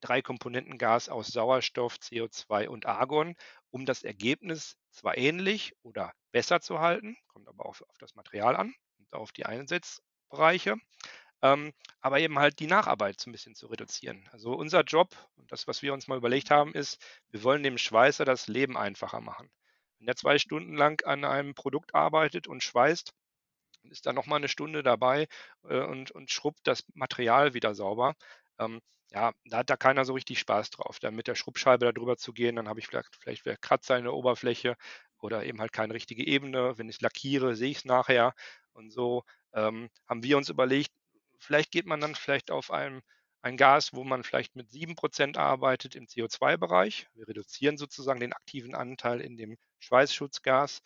[0.00, 3.34] Drei-Komponenten-Gas aus Sauerstoff, CO2 und Argon,
[3.70, 8.56] um das Ergebnis zwar ähnlich oder besser zu halten, kommt aber auch auf das Material
[8.56, 10.76] an und auf die Einsatzbereiche,
[11.42, 14.28] ähm, aber eben halt die Nacharbeit so ein bisschen zu reduzieren.
[14.32, 17.78] Also unser Job und das, was wir uns mal überlegt haben, ist, wir wollen dem
[17.78, 19.50] Schweißer das Leben einfacher machen.
[19.98, 23.12] Wenn er zwei Stunden lang an einem Produkt arbeitet und schweißt,
[23.90, 25.28] ist dann nochmal eine Stunde dabei
[25.68, 28.14] äh, und, und schrubbt das Material wieder sauber.
[28.58, 28.80] Ähm,
[29.12, 30.98] ja, da hat da keiner so richtig Spaß drauf.
[31.00, 34.04] Dann mit der Schrubbscheibe da drüber zu gehen, dann habe ich vielleicht, vielleicht Kratzer in
[34.04, 34.76] der Oberfläche.
[35.20, 36.78] oder eben halt keine richtige Ebene.
[36.78, 38.34] Wenn ich lackiere, sehe ich es nachher.
[38.72, 40.92] Und so ähm, haben wir uns überlegt,
[41.38, 43.02] vielleicht geht man dann vielleicht auf einem
[43.42, 47.06] ein Gas, wo man vielleicht mit 7% arbeitet im CO2-Bereich.
[47.14, 50.82] Wir reduzieren sozusagen den aktiven Anteil in dem Schweißschutzgas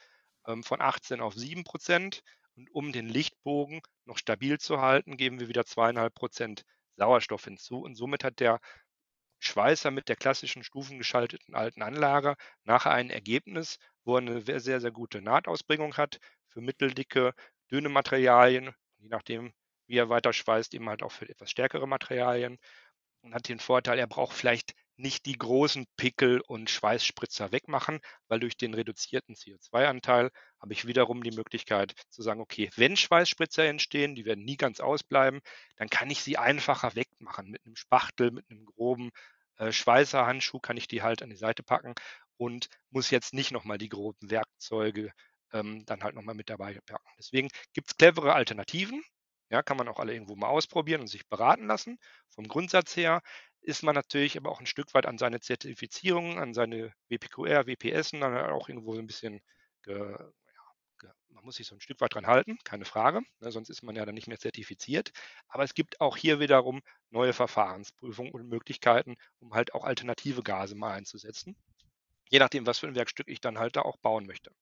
[0.46, 2.22] ähm, von 18 auf 7%.
[2.56, 6.64] Und um den Lichtbogen noch stabil zu halten, geben wir wieder 2,5%
[7.00, 7.80] Sauerstoff hinzu.
[7.80, 8.60] Und somit hat der
[9.38, 14.90] Schweißer mit der klassischen stufengeschalteten alten Anlage nachher ein Ergebnis, wo er eine sehr, sehr
[14.90, 17.32] gute Nahtausbringung hat für mitteldicke,
[17.70, 19.54] dünne Materialien, je nachdem,
[19.86, 22.58] wie er weiter schweißt, eben halt auch für etwas stärkere Materialien
[23.22, 28.40] und hat den Vorteil, er braucht vielleicht nicht die großen Pickel und Schweißspritzer wegmachen, weil
[28.40, 34.14] durch den reduzierten CO2-Anteil habe ich wiederum die Möglichkeit zu sagen, okay, wenn Schweißspritzer entstehen,
[34.14, 35.40] die werden nie ganz ausbleiben,
[35.76, 37.50] dann kann ich sie einfacher wegmachen.
[37.50, 39.10] Mit einem Spachtel, mit einem groben
[39.56, 41.94] äh, Schweißerhandschuh kann ich die halt an die Seite packen
[42.36, 45.12] und muss jetzt nicht nochmal die groben Werkzeuge
[45.52, 47.08] ähm, dann halt nochmal mit dabei packen.
[47.18, 49.02] Deswegen gibt es clevere Alternativen,
[49.50, 51.98] ja, kann man auch alle irgendwo mal ausprobieren und sich beraten lassen.
[52.28, 53.20] Vom Grundsatz her
[53.62, 58.10] ist man natürlich aber auch ein Stück weit an seine Zertifizierungen, an seine WPQR, WPS
[58.12, 59.40] dann auch irgendwo so ein bisschen,
[59.82, 63.52] ge, ja, ge, man muss sich so ein Stück weit dran halten, keine Frage, ne,
[63.52, 65.12] sonst ist man ja dann nicht mehr zertifiziert.
[65.48, 70.74] Aber es gibt auch hier wiederum neue Verfahrensprüfungen und Möglichkeiten, um halt auch alternative Gase
[70.74, 71.56] mal einzusetzen.
[72.30, 74.52] Je nachdem, was für ein Werkstück ich dann halt da auch bauen möchte.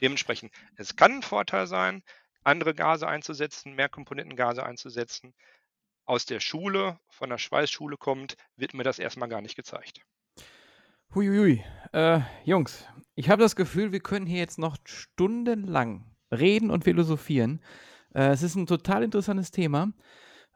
[0.00, 2.02] Dementsprechend, es kann ein Vorteil sein,
[2.44, 5.32] andere Gase einzusetzen, mehr Komponentengase einzusetzen.
[6.04, 10.02] Aus der Schule, von der Schweißschule kommt, wird mir das erstmal gar nicht gezeigt.
[11.14, 11.62] Huiuiui.
[11.92, 17.62] Äh, Jungs, ich habe das Gefühl, wir können hier jetzt noch stundenlang reden und philosophieren.
[18.14, 19.92] Äh, es ist ein total interessantes Thema.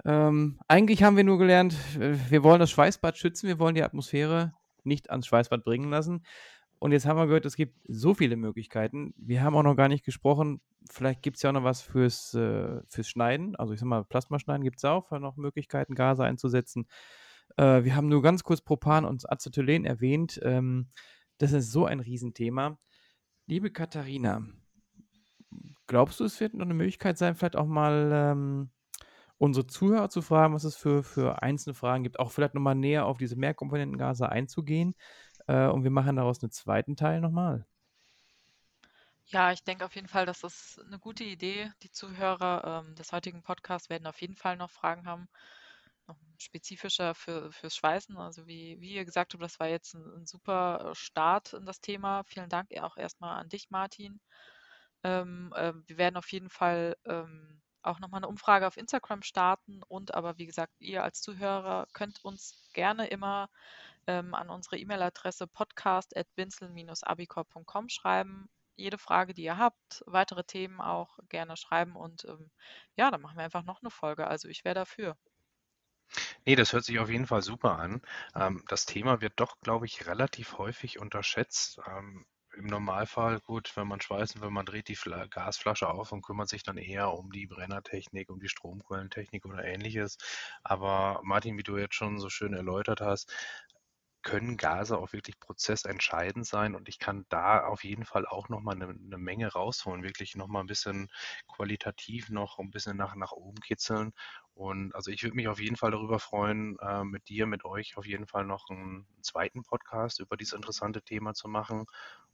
[0.05, 3.83] Ähm, eigentlich haben wir nur gelernt, äh, wir wollen das Schweißbad schützen, wir wollen die
[3.83, 4.55] Atmosphäre
[4.85, 6.25] nicht ans Schweißbad bringen lassen.
[6.87, 9.13] Und jetzt haben wir gehört, es gibt so viele Möglichkeiten.
[9.17, 12.33] Wir haben auch noch gar nicht gesprochen, vielleicht gibt es ja auch noch was fürs,
[12.35, 13.57] äh, fürs Schneiden.
[13.57, 16.87] Also ich sag mal, Plasmaschneiden gibt es auch, noch Möglichkeiten, Gase einzusetzen.
[17.57, 20.39] Äh, wir haben nur ganz kurz Propan und Acetylen erwähnt.
[20.45, 20.91] Ähm,
[21.39, 22.79] das ist so ein Riesenthema.
[23.49, 24.47] Liebe Katharina,
[25.89, 28.71] glaubst du, es wird noch eine Möglichkeit sein, vielleicht auch mal ähm,
[29.39, 33.07] unsere Zuhörer zu fragen, was es für, für einzelne Fragen gibt, auch vielleicht nochmal näher
[33.07, 34.95] auf diese Mehrkomponentengase einzugehen?
[35.47, 37.67] Äh, und wir machen daraus einen zweiten Teil nochmal.
[39.29, 41.73] Ja, ich denke auf jeden Fall, das ist eine gute Idee.
[41.83, 45.29] Die Zuhörer ähm, des heutigen Podcasts werden auf jeden Fall noch Fragen haben,
[46.07, 48.17] noch spezifischer für, fürs Schweißen.
[48.19, 51.67] Also wie, wie ihr gesagt habt, das war jetzt ein, ein super äh, Start in
[51.67, 52.23] das Thema.
[52.25, 54.21] Vielen Dank auch erstmal an dich, Martin.
[55.03, 59.83] Ähm, äh, wir werden auf jeden Fall ähm, auch nochmal eine Umfrage auf Instagram starten
[59.89, 63.49] und aber wie gesagt, ihr als Zuhörer könnt uns gerne immer
[64.07, 68.49] ähm, an unsere E-Mail-Adresse podcast.binzel-abicor.com schreiben.
[68.77, 72.51] Jede Frage, die ihr habt, weitere Themen auch gerne schreiben und ähm,
[72.97, 74.27] ja, dann machen wir einfach noch eine Folge.
[74.27, 75.17] Also ich wäre dafür.
[76.45, 78.01] Nee, das hört sich auf jeden Fall super an.
[78.35, 81.79] Ähm, das Thema wird doch, glaube ich, relativ häufig unterschätzt.
[81.87, 82.25] Ähm,
[82.57, 86.49] Im Normalfall, gut, wenn man schweißt, wenn man dreht die Fla Gasflasche auf und kümmert
[86.49, 90.17] sich dann eher um die Brennertechnik, um die Stromquellentechnik oder ähnliches.
[90.63, 93.31] Aber Martin, wie du jetzt schon so schön erläutert hast,
[94.27, 98.75] können Gase auch wirklich prozessentscheidend sein und ich kann da auf jeden Fall auch nochmal
[98.75, 101.09] eine, eine Menge rausholen, wirklich nochmal ein bisschen
[101.47, 104.13] qualitativ noch ein bisschen nach, nach oben kitzeln.
[104.53, 107.97] Und also ich würde mich auf jeden Fall darüber freuen, äh, mit dir, mit euch
[107.97, 111.87] auf jeden Fall noch einen, zweiten Podcast über dieses interessante Thema zu machen.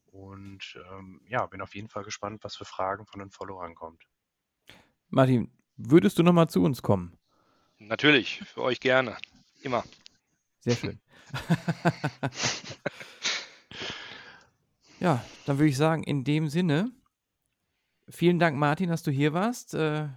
[0.07, 4.03] Und ähm, ja, bin auf jeden Fall gespannt, was für Fragen von den Followern kommt.
[5.11, 7.19] Martin, würdest du nochmal zu uns kommen?
[7.77, 9.19] Natürlich, für euch gerne.
[9.61, 9.85] Immer.
[10.63, 11.01] Sehr schön.
[15.01, 16.93] ja, dann würde ich sagen, in dem Sinne,
[18.09, 19.75] vielen Dank, Martin, dass du hier warst.
[19.75, 20.09] Äh,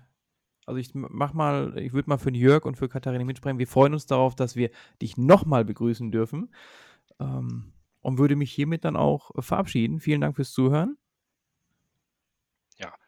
[0.67, 3.59] also ich mach mal, ich würde mal für Jörg und für Katharina mitsprechen.
[3.59, 4.69] Wir freuen uns darauf, dass wir
[5.01, 6.53] dich nochmal begrüßen dürfen.
[7.19, 9.99] Ähm, und würde mich hiermit dann auch verabschieden.
[9.99, 10.95] Vielen Dank fürs Zuhören.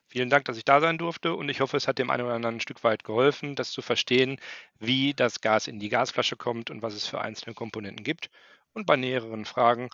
[0.10, 2.36] Vielen Dank, dass ich da sein durfte und ich hoffe, es hat dem einen oder
[2.36, 4.39] anderen ein Stück weit geholfen, das zu verstehen,
[4.80, 8.30] wie das Gas in die Gasflasche kommt und was es für einzelne Komponenten gibt.
[8.74, 9.89] Und bei näheren Fragen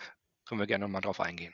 [0.46, 1.54] können wir gerne mal drauf eingehen.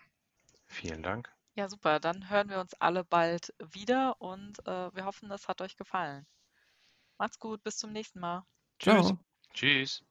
[0.67, 1.31] Vielen Dank.
[1.55, 1.99] Ja, super.
[1.99, 6.25] Dann hören wir uns alle bald wieder und äh, wir hoffen, das hat euch gefallen.
[7.17, 8.45] Macht's gut, bis zum nächsten Mal.
[8.79, 9.07] Tschüss.
[9.07, 9.19] Ciao.
[9.53, 10.08] Tschüss.